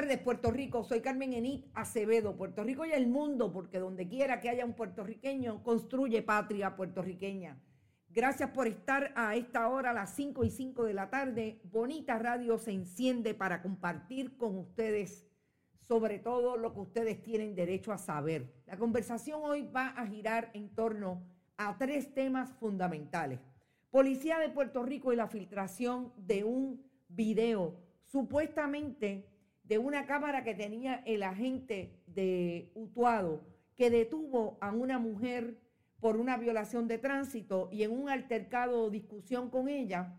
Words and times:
Tardes, 0.00 0.18
Puerto 0.18 0.52
Rico. 0.52 0.84
Soy 0.84 1.00
Carmen 1.00 1.32
Enit 1.32 1.66
Acevedo, 1.74 2.36
Puerto 2.36 2.62
Rico 2.62 2.86
y 2.86 2.92
el 2.92 3.08
mundo, 3.08 3.52
porque 3.52 3.80
donde 3.80 4.06
quiera 4.06 4.38
que 4.38 4.48
haya 4.48 4.64
un 4.64 4.74
puertorriqueño, 4.74 5.64
construye 5.64 6.22
patria 6.22 6.76
puertorriqueña. 6.76 7.60
Gracias 8.08 8.50
por 8.50 8.68
estar 8.68 9.12
a 9.16 9.34
esta 9.34 9.68
hora, 9.68 9.90
a 9.90 9.92
las 9.92 10.14
5 10.14 10.44
y 10.44 10.50
5 10.52 10.84
de 10.84 10.94
la 10.94 11.10
tarde. 11.10 11.60
Bonita 11.64 12.16
Radio 12.16 12.58
se 12.58 12.70
enciende 12.70 13.34
para 13.34 13.60
compartir 13.60 14.36
con 14.36 14.56
ustedes 14.56 15.26
sobre 15.80 16.20
todo 16.20 16.56
lo 16.56 16.72
que 16.74 16.80
ustedes 16.80 17.20
tienen 17.20 17.56
derecho 17.56 17.92
a 17.92 17.98
saber. 17.98 18.54
La 18.66 18.76
conversación 18.76 19.40
hoy 19.42 19.62
va 19.62 19.88
a 19.88 20.06
girar 20.06 20.52
en 20.54 20.72
torno 20.76 21.26
a 21.56 21.76
tres 21.76 22.14
temas 22.14 22.52
fundamentales. 22.60 23.40
Policía 23.90 24.38
de 24.38 24.50
Puerto 24.50 24.84
Rico 24.84 25.12
y 25.12 25.16
la 25.16 25.26
filtración 25.26 26.12
de 26.16 26.44
un 26.44 26.88
video 27.08 27.80
supuestamente 28.04 29.26
de 29.68 29.78
una 29.78 30.06
cámara 30.06 30.44
que 30.44 30.54
tenía 30.54 31.02
el 31.06 31.22
agente 31.22 31.92
de 32.06 32.72
Utuado 32.74 33.44
que 33.76 33.90
detuvo 33.90 34.56
a 34.60 34.72
una 34.72 34.98
mujer 34.98 35.58
por 36.00 36.16
una 36.16 36.36
violación 36.36 36.88
de 36.88 36.98
tránsito 36.98 37.68
y 37.70 37.82
en 37.82 37.92
un 37.92 38.08
altercado 38.08 38.84
o 38.84 38.90
discusión 38.90 39.50
con 39.50 39.68
ella 39.68 40.18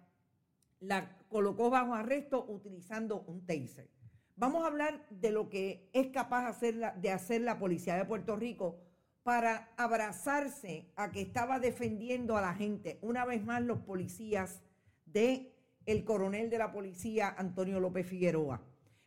la 0.80 1.18
colocó 1.28 1.70
bajo 1.70 1.94
arresto 1.94 2.46
utilizando 2.48 3.24
un 3.28 3.46
taser. 3.46 3.90
Vamos 4.36 4.64
a 4.64 4.68
hablar 4.68 5.06
de 5.10 5.32
lo 5.32 5.50
que 5.50 5.90
es 5.94 6.08
capaz 6.08 6.62
de 6.62 7.12
hacer 7.12 7.42
la 7.42 7.60
policía 7.60 7.96
de 7.96 8.06
Puerto 8.06 8.36
Rico 8.36 8.80
para 9.24 9.74
abrazarse 9.78 10.92
a 10.96 11.12
que 11.12 11.22
estaba 11.22 11.60
defendiendo 11.60 12.38
a 12.38 12.42
la 12.42 12.54
gente. 12.54 13.00
Una 13.02 13.26
vez 13.26 13.44
más 13.44 13.62
los 13.62 13.80
policías 13.80 14.62
de 15.06 15.54
el 15.86 16.06
coronel 16.06 16.50
de 16.50 16.60
la 16.60 16.72
policía 16.72 17.34
Antonio 17.38 17.80
López 17.80 18.08
Figueroa. 18.08 18.62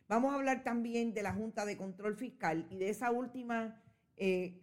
Vamos 0.07 0.33
a 0.33 0.35
hablar 0.35 0.63
también 0.63 1.13
de 1.13 1.23
la 1.23 1.33
Junta 1.33 1.65
de 1.65 1.77
Control 1.77 2.15
Fiscal 2.15 2.67
y 2.69 2.77
de 2.77 2.89
esa 2.89 3.11
última 3.11 3.81
eh, 4.17 4.61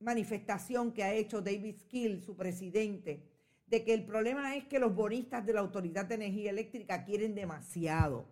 manifestación 0.00 0.92
que 0.92 1.02
ha 1.02 1.12
hecho 1.12 1.42
David 1.42 1.76
Skill, 1.80 2.22
su 2.22 2.36
presidente, 2.36 3.28
de 3.66 3.84
que 3.84 3.92
el 3.92 4.04
problema 4.04 4.56
es 4.56 4.64
que 4.64 4.78
los 4.78 4.94
bonistas 4.94 5.44
de 5.44 5.52
la 5.52 5.60
Autoridad 5.60 6.06
de 6.06 6.14
Energía 6.14 6.50
Eléctrica 6.50 7.04
quieren 7.04 7.34
demasiado. 7.34 8.26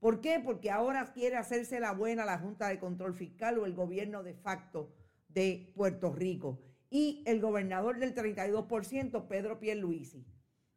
¿Por 0.00 0.20
qué? 0.20 0.40
Porque 0.42 0.70
ahora 0.70 1.12
quiere 1.12 1.36
hacerse 1.36 1.78
la 1.78 1.92
buena 1.92 2.24
la 2.24 2.38
Junta 2.38 2.68
de 2.68 2.80
Control 2.80 3.14
Fiscal 3.14 3.58
o 3.58 3.66
el 3.66 3.74
gobierno 3.74 4.22
de 4.22 4.34
facto 4.34 4.94
de 5.28 5.70
Puerto 5.76 6.12
Rico. 6.12 6.58
Y 6.88 7.22
el 7.26 7.40
gobernador 7.40 7.98
del 7.98 8.14
32%, 8.14 9.28
Pedro 9.28 9.60
Pierluisi, 9.60 10.26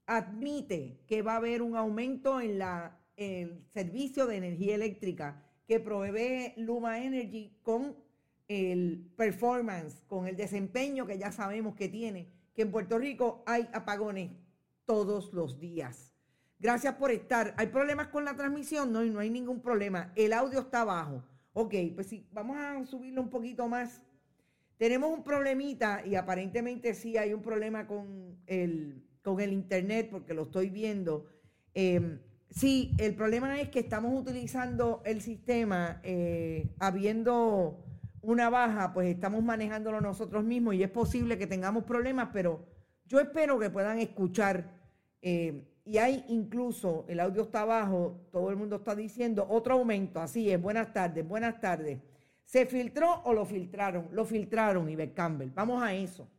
admite 0.05 1.00
que 1.07 1.22
va 1.22 1.34
a 1.34 1.38
haber 1.38 1.61
un 1.61 1.75
aumento 1.75 2.41
en 2.41 2.59
la 2.59 3.00
el 3.16 3.66
servicio 3.69 4.25
de 4.25 4.38
energía 4.38 4.75
eléctrica 4.75 5.44
que 5.68 5.79
provee 5.79 6.53
Luma 6.57 7.03
Energy 7.03 7.57
con 7.62 7.96
el 8.47 9.12
performance, 9.16 10.03
con 10.07 10.28
el 10.28 10.35
desempeño 10.35 11.06
que 11.06 11.18
ya 11.18 11.31
sabemos 11.31 11.75
que 11.75 11.88
tiene, 11.90 12.28
que 12.53 12.63
en 12.63 12.72
Puerto 12.72 12.97
Rico 12.97 13.44
hay 13.46 13.68
apagones 13.73 14.31
todos 14.85 15.34
los 15.34 15.59
días. 15.59 16.13
Gracias 16.59 16.96
por 16.96 17.12
estar. 17.12 17.53
¿Hay 17.57 17.68
problemas 17.68 18.07
con 18.07 18.25
la 18.25 18.35
transmisión? 18.35 18.91
No, 18.91 19.03
no 19.03 19.19
hay 19.19 19.29
ningún 19.29 19.62
problema. 19.62 20.12
El 20.16 20.34
audio 20.34 20.59
está 20.59 20.84
bajo. 20.84 21.23
Ok, 21.53 21.73
pues 21.96 22.07
sí, 22.07 22.28
vamos 22.31 22.57
a 22.57 22.85
subirlo 22.85 23.22
un 23.22 23.29
poquito 23.29 23.68
más. 23.68 24.02
Tenemos 24.78 25.12
un 25.12 25.23
problemita 25.23 26.06
y 26.06 26.16
aparentemente 26.16 26.94
sí 26.94 27.18
hay 27.18 27.34
un 27.34 27.41
problema 27.41 27.85
con 27.85 28.38
el, 28.47 29.03
con 29.22 29.40
el 29.40 29.53
internet 29.53 30.09
porque 30.09 30.34
lo 30.34 30.44
estoy 30.44 30.69
viendo. 30.69 31.25
Eh, 31.73 32.19
Sí, 32.50 32.94
el 33.00 33.16
problema 33.16 33.59
es 33.59 33.70
que 33.70 33.80
estamos 33.80 34.14
utilizando 34.20 35.02
el 35.06 35.22
sistema, 35.22 36.00
eh, 36.03 36.70
habiendo 36.79 37.84
una 38.22 38.50
baja, 38.50 38.94
pues 38.94 39.08
estamos 39.14 39.44
manejándolo 39.44 40.00
nosotros 40.00 40.44
mismos 40.44 40.76
y 40.76 40.84
es 40.84 40.90
posible 40.90 41.38
que 41.38 41.47
tengamos 41.47 41.84
problemas, 41.84 42.29
pero 42.32 42.66
yo 43.06 43.20
espero 43.20 43.59
que 43.59 43.70
puedan 43.70 44.00
escuchar. 44.00 44.82
Eh, 45.22 45.67
y 45.85 45.97
hay 45.97 46.23
incluso, 46.29 47.06
el 47.09 47.20
audio 47.20 47.41
está 47.41 47.62
abajo, 47.62 48.28
todo 48.32 48.50
el 48.50 48.56
mundo 48.56 48.78
está 48.78 48.96
diciendo 48.96 49.46
otro 49.50 49.73
aumento, 49.73 50.22
así 50.22 50.50
es, 50.50 50.62
buenas 50.62 50.94
tardes, 50.94 51.28
buenas 51.28 51.59
tardes. 51.59 52.00
¿Se 52.46 52.66
filtró 52.66 53.22
o 53.23 53.34
lo 53.34 53.46
filtraron? 53.46 54.08
Lo 54.12 54.26
filtraron, 54.26 54.90
Iber 54.90 55.14
Campbell. 55.14 55.50
Vamos 55.53 55.82
a 55.82 55.94
eso. 55.94 56.29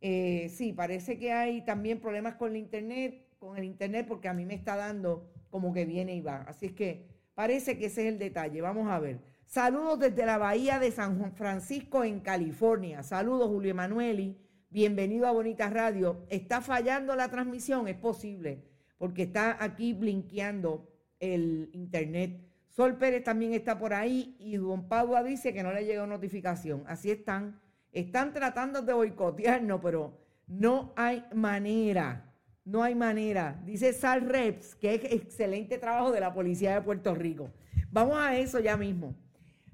Eh, 0.00 0.48
sí, 0.48 0.72
parece 0.72 1.18
que 1.18 1.32
hay 1.32 1.64
también 1.64 2.00
problemas 2.00 2.34
con 2.36 2.50
el 2.50 2.56
Internet, 2.56 3.26
con 3.38 3.56
el 3.56 3.64
Internet, 3.64 4.06
porque 4.08 4.28
a 4.28 4.32
mí 4.32 4.46
me 4.46 4.54
está 4.54 4.76
dando 4.76 5.30
como 5.50 5.72
que 5.72 5.84
viene 5.84 6.14
y 6.14 6.20
va. 6.20 6.42
Así 6.42 6.66
es 6.66 6.72
que 6.72 7.06
parece 7.34 7.78
que 7.78 7.86
ese 7.86 8.02
es 8.02 8.12
el 8.12 8.18
detalle. 8.18 8.60
Vamos 8.60 8.90
a 8.90 8.98
ver. 8.98 9.20
Saludos 9.44 9.98
desde 9.98 10.24
la 10.24 10.38
Bahía 10.38 10.78
de 10.78 10.92
San 10.92 11.34
Francisco 11.34 12.04
en 12.04 12.20
California. 12.20 13.02
Saludos, 13.02 13.48
Julio 13.48 13.72
Emanueli. 13.72 14.38
Bienvenido 14.70 15.26
a 15.26 15.32
Bonita 15.32 15.68
Radio. 15.68 16.24
¿Está 16.28 16.60
fallando 16.60 17.16
la 17.16 17.28
transmisión? 17.28 17.88
Es 17.88 17.96
posible, 17.96 18.62
porque 18.96 19.24
está 19.24 19.62
aquí 19.62 19.92
blinqueando 19.92 20.88
el 21.18 21.68
internet 21.72 22.50
Sol 22.70 22.96
Pérez 22.96 23.24
también 23.24 23.52
está 23.52 23.78
por 23.78 23.92
ahí 23.92 24.36
y 24.38 24.56
Don 24.56 24.88
Padua 24.88 25.24
dice 25.24 25.52
que 25.52 25.62
no 25.62 25.72
le 25.72 25.84
llegó 25.84 26.06
notificación. 26.06 26.84
Así 26.86 27.10
están. 27.10 27.60
Están 27.92 28.32
tratando 28.32 28.80
de 28.82 28.92
boicotearnos, 28.92 29.80
pero 29.82 30.16
no 30.46 30.92
hay 30.96 31.24
manera. 31.34 32.29
No 32.64 32.82
hay 32.82 32.94
manera. 32.94 33.60
Dice 33.64 33.92
Sal 33.92 34.28
Reps 34.28 34.74
que 34.74 34.94
es 34.94 35.04
excelente 35.12 35.78
trabajo 35.78 36.12
de 36.12 36.20
la 36.20 36.32
policía 36.32 36.74
de 36.74 36.82
Puerto 36.82 37.14
Rico. 37.14 37.50
Vamos 37.90 38.16
a 38.18 38.36
eso 38.36 38.60
ya 38.60 38.76
mismo. 38.76 39.14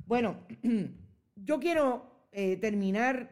Bueno, 0.07 0.47
yo 1.37 1.61
quiero 1.61 2.29
eh, 2.33 2.57
terminar 2.57 3.31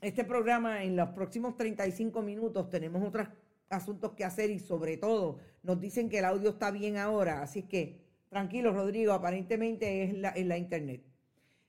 este 0.00 0.24
programa 0.24 0.84
en 0.84 0.96
los 0.96 1.10
próximos 1.10 1.56
35 1.56 2.22
minutos. 2.22 2.70
Tenemos 2.70 3.02
otros 3.06 3.28
asuntos 3.68 4.12
que 4.12 4.24
hacer 4.24 4.50
y 4.50 4.58
sobre 4.58 4.96
todo 4.96 5.38
nos 5.62 5.80
dicen 5.80 6.08
que 6.08 6.18
el 6.18 6.24
audio 6.24 6.50
está 6.50 6.70
bien 6.70 6.96
ahora. 6.96 7.42
Así 7.42 7.62
que 7.62 8.00
tranquilo, 8.28 8.72
Rodrigo, 8.72 9.12
aparentemente 9.12 10.04
es 10.04 10.18
la, 10.18 10.34
la 10.36 10.58
internet. 10.58 11.02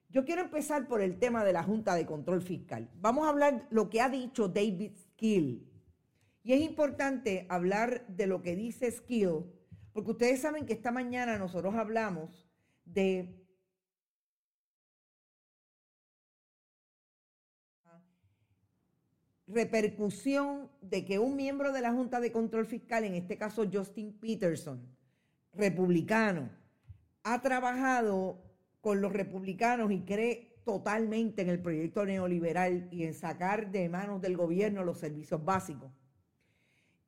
Yo 0.10 0.26
quiero 0.26 0.42
empezar 0.42 0.88
por 0.88 1.02
el 1.02 1.18
tema 1.20 1.46
de 1.46 1.54
la 1.54 1.64
Junta 1.64 1.96
de 1.96 2.06
Control 2.06 2.42
Fiscal. 2.42 2.90
Vamos 3.00 3.26
a 3.26 3.30
hablar 3.30 3.68
lo 3.70 3.90
que 3.90 4.02
ha 4.02 4.10
dicho 4.10 4.50
David 4.50 4.92
Skill. 4.96 5.71
Y 6.44 6.54
es 6.54 6.62
importante 6.62 7.46
hablar 7.50 8.06
de 8.08 8.28
lo 8.28 8.42
que 8.42 8.56
dice 8.56 8.90
Skill, 8.90 9.46
porque 9.94 10.12
ustedes 10.12 10.42
saben 10.42 10.66
que 10.66 10.74
esta 10.74 10.92
mañana 10.92 11.38
nosotros 11.38 11.76
hablamos 11.76 12.50
de 12.86 13.42
repercusión 19.48 20.72
de 20.82 21.06
que 21.06 21.20
un 21.20 21.36
miembro 21.36 21.74
de 21.74 21.82
la 21.82 21.92
Junta 21.92 22.20
de 22.20 22.32
Control 22.32 22.66
Fiscal, 22.66 23.04
en 23.04 23.16
este 23.16 23.38
caso 23.38 23.70
Justin 23.72 24.18
Peterson, 24.18 24.82
republicano, 25.54 26.50
ha 27.24 27.42
trabajado 27.42 28.42
con 28.80 29.02
los 29.02 29.14
republicanos 29.14 29.92
y 29.92 30.02
cree 30.02 30.62
totalmente 30.64 31.42
en 31.42 31.50
el 31.50 31.62
proyecto 31.62 32.06
neoliberal 32.06 32.88
y 32.92 33.04
en 33.04 33.14
sacar 33.14 33.72
de 33.72 33.90
manos 33.90 34.22
del 34.22 34.38
gobierno 34.38 34.84
los 34.84 35.00
servicios 35.00 35.44
básicos. 35.44 35.92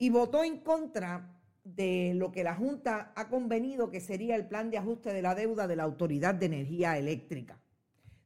Y 0.04 0.10
votó 0.10 0.44
en 0.44 0.58
contra 0.58 1.34
de 1.64 2.12
lo 2.14 2.34
que 2.34 2.44
la 2.44 2.56
Junta 2.56 3.14
ha 3.16 3.30
convenido 3.30 3.90
que 3.90 4.02
sería 4.02 4.36
el 4.36 4.50
plan 4.50 4.70
de 4.70 4.78
ajuste 4.78 5.14
de 5.14 5.22
la 5.22 5.34
deuda 5.34 5.66
de 5.66 5.78
la 5.78 5.84
Autoridad 5.84 6.36
de 6.36 6.48
Energía 6.48 6.98
Eléctrica. 6.98 7.58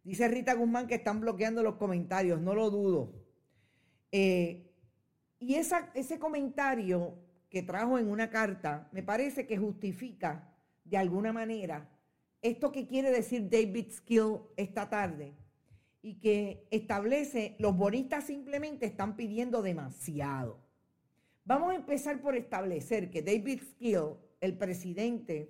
Dice 0.04 0.28
Rita 0.28 0.56
Guzmán 0.56 0.88
que 0.88 0.96
están 0.96 1.22
bloqueando 1.22 1.62
los 1.62 1.76
comentarios, 1.76 2.42
no 2.42 2.56
lo 2.56 2.72
dudo. 2.72 3.14
Eh, 4.12 4.74
y 5.38 5.54
ese 5.54 6.18
comentario 6.18 7.14
que 7.48 7.62
trajo 7.62 8.00
en 8.00 8.10
una 8.10 8.32
carta 8.32 8.90
me 8.92 9.04
parece 9.04 9.46
que 9.46 9.60
justifica 9.60 10.52
de 10.84 10.98
alguna 10.98 11.32
manera 11.32 11.88
esto 12.42 12.72
que 12.72 12.88
quiere 12.88 13.12
decir 13.12 13.52
David 13.52 13.92
Skill 13.92 14.40
esta 14.56 14.90
tarde 14.90 15.36
y 16.02 16.16
que 16.16 16.68
establece, 16.72 17.56
los 17.60 17.78
bonistas 17.78 18.24
simplemente 18.24 18.88
están 18.88 19.16
pidiendo 19.16 19.62
demasiado. 19.62 20.66
Vamos 21.48 21.72
a 21.72 21.76
empezar 21.76 22.20
por 22.20 22.36
establecer 22.36 23.10
que 23.10 23.22
David 23.22 23.62
Skill, 23.62 24.18
el 24.42 24.58
presidente 24.58 25.50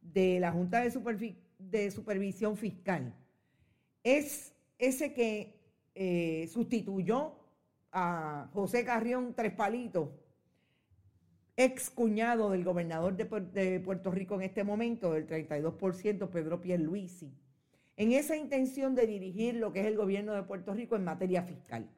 de 0.00 0.40
la 0.40 0.50
Junta 0.50 0.80
de, 0.80 1.36
de 1.58 1.90
Supervisión 1.90 2.56
Fiscal, 2.56 3.14
es 4.02 4.54
ese 4.78 5.12
que 5.12 5.60
eh, 5.94 6.48
sustituyó 6.50 7.34
a 7.92 8.48
José 8.54 8.86
Carrión 8.86 9.34
Tres 9.36 9.52
Palitos 9.52 10.08
ex 11.54 11.90
cuñado 11.90 12.48
del 12.48 12.64
gobernador 12.64 13.14
de, 13.14 13.80
Puerto 13.80 14.10
Rico 14.10 14.36
en 14.36 14.42
este 14.42 14.64
momento, 14.64 15.12
del 15.12 15.26
32%, 15.26 16.30
Pedro 16.30 16.62
Pierluisi, 16.62 17.30
en 17.98 18.12
esa 18.12 18.36
intención 18.36 18.94
de 18.94 19.06
dirigir 19.06 19.56
lo 19.56 19.70
que 19.74 19.80
es 19.80 19.86
el 19.86 19.98
gobierno 19.98 20.32
de 20.32 20.44
Puerto 20.44 20.72
Rico 20.72 20.96
en 20.96 21.04
materia 21.04 21.42
fiscal. 21.42 21.90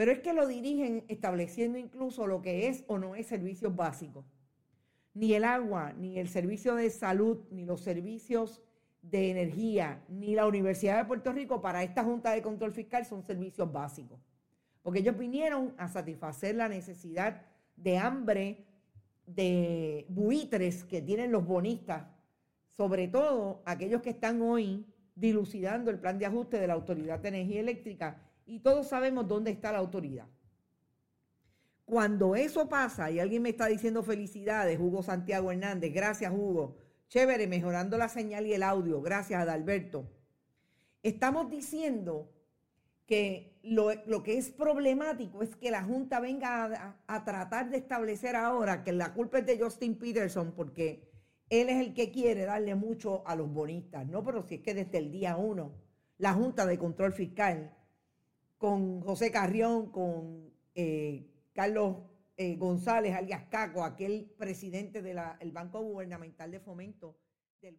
Pero 0.00 0.12
es 0.12 0.20
que 0.20 0.32
lo 0.32 0.46
dirigen 0.46 1.04
estableciendo 1.08 1.76
incluso 1.76 2.26
lo 2.26 2.40
que 2.40 2.68
es 2.68 2.84
o 2.86 2.96
no 2.96 3.14
es 3.14 3.26
servicios 3.26 3.76
básicos. 3.76 4.24
Ni 5.12 5.34
el 5.34 5.44
agua, 5.44 5.92
ni 5.92 6.18
el 6.18 6.30
servicio 6.30 6.74
de 6.74 6.88
salud, 6.88 7.40
ni 7.50 7.66
los 7.66 7.82
servicios 7.82 8.62
de 9.02 9.30
energía, 9.30 10.02
ni 10.08 10.34
la 10.34 10.46
Universidad 10.46 10.96
de 10.96 11.04
Puerto 11.04 11.32
Rico 11.32 11.60
para 11.60 11.82
esta 11.82 12.02
Junta 12.02 12.30
de 12.30 12.40
Control 12.40 12.72
Fiscal 12.72 13.04
son 13.04 13.22
servicios 13.22 13.70
básicos. 13.70 14.18
Porque 14.80 15.00
ellos 15.00 15.18
vinieron 15.18 15.74
a 15.76 15.86
satisfacer 15.86 16.54
la 16.54 16.70
necesidad 16.70 17.42
de 17.76 17.98
hambre, 17.98 18.64
de 19.26 20.06
buitres 20.08 20.82
que 20.82 21.02
tienen 21.02 21.30
los 21.30 21.44
bonistas, 21.44 22.06
sobre 22.68 23.06
todo 23.06 23.60
aquellos 23.66 24.00
que 24.00 24.08
están 24.08 24.40
hoy 24.40 24.86
dilucidando 25.14 25.90
el 25.90 25.98
plan 25.98 26.18
de 26.18 26.24
ajuste 26.24 26.58
de 26.58 26.68
la 26.68 26.72
Autoridad 26.72 27.18
de 27.18 27.28
Energía 27.28 27.60
Eléctrica 27.60 28.29
y 28.50 28.58
todos 28.58 28.88
sabemos 28.88 29.28
dónde 29.28 29.52
está 29.52 29.70
la 29.70 29.78
autoridad. 29.78 30.26
Cuando 31.84 32.34
eso 32.34 32.68
pasa 32.68 33.08
y 33.08 33.20
alguien 33.20 33.42
me 33.42 33.50
está 33.50 33.66
diciendo 33.66 34.02
felicidades, 34.02 34.78
Hugo 34.78 35.04
Santiago 35.04 35.52
Hernández, 35.52 35.94
gracias 35.94 36.32
Hugo, 36.32 36.76
chévere, 37.08 37.46
mejorando 37.46 37.96
la 37.96 38.08
señal 38.08 38.46
y 38.46 38.52
el 38.52 38.64
audio, 38.64 39.00
gracias 39.00 39.40
Adalberto. 39.40 40.10
Estamos 41.04 41.48
diciendo 41.48 42.32
que 43.06 43.56
lo, 43.62 44.22
que 44.24 44.36
es 44.36 44.50
problemático 44.50 45.42
es 45.42 45.54
que 45.54 45.70
la 45.70 45.84
Junta 45.84 46.18
venga 46.18 46.96
a, 47.06 47.24
tratar 47.24 47.70
de 47.70 47.76
establecer 47.76 48.34
ahora 48.34 48.82
que 48.82 48.92
la 48.92 49.14
culpa 49.14 49.38
es 49.38 49.46
de 49.46 49.60
Justin 49.60 49.96
Peterson 49.96 50.52
porque 50.56 51.08
él 51.50 51.68
es 51.68 51.76
el 51.76 51.94
que 51.94 52.10
quiere 52.10 52.46
darle 52.46 52.74
mucho 52.74 53.26
a 53.28 53.36
los 53.36 53.52
bonistas, 53.52 54.08
¿no? 54.08 54.24
Pero 54.24 54.42
si 54.42 54.56
es 54.56 54.60
que 54.60 54.74
desde 54.74 54.98
el 54.98 55.12
día 55.12 55.36
uno, 55.36 55.72
la 56.18 56.34
Junta 56.34 56.66
de 56.66 56.78
Control 56.78 57.12
Fiscal, 57.12 57.76
con 58.60 59.00
José 59.00 59.32
Carrión, 59.32 59.90
con 59.90 60.52
eh, 60.74 61.26
Carlos 61.54 61.96
eh, 62.36 62.56
González, 62.56 63.14
alias 63.14 63.44
Caco, 63.50 63.82
aquel 63.82 64.30
presidente 64.38 65.00
del 65.00 65.18
Banco 65.50 65.80
Gubernamental 65.80 66.50
de 66.50 66.60
Fomento 66.60 67.16
del 67.62 67.78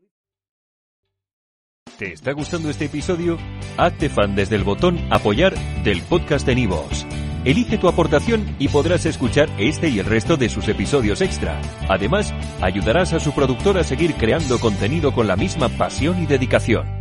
¿Te 1.99 2.13
está 2.13 2.31
gustando 2.31 2.71
este 2.71 2.85
episodio? 2.85 3.37
Hazte 3.77 4.09
fan 4.09 4.35
desde 4.35 4.55
el 4.55 4.63
botón 4.63 4.97
Apoyar 5.11 5.53
del 5.83 6.01
podcast 6.01 6.47
de 6.47 6.55
Nivos. 6.55 7.05
Elige 7.45 7.77
tu 7.77 7.87
aportación 7.87 8.55
y 8.57 8.67
podrás 8.67 9.05
escuchar 9.05 9.49
este 9.59 9.87
y 9.89 9.99
el 9.99 10.05
resto 10.07 10.35
de 10.35 10.49
sus 10.49 10.67
episodios 10.67 11.21
extra. 11.21 11.61
Además, 11.89 12.33
ayudarás 12.59 13.13
a 13.13 13.19
su 13.19 13.33
productor 13.33 13.77
a 13.77 13.83
seguir 13.83 14.15
creando 14.15 14.59
contenido 14.59 15.13
con 15.13 15.27
la 15.27 15.35
misma 15.35 15.69
pasión 15.69 16.23
y 16.23 16.25
dedicación. 16.25 17.00